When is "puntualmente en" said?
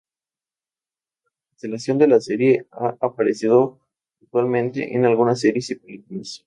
4.17-5.05